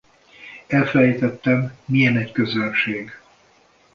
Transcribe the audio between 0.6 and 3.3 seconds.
Elfelejtettem milyen egy közönség.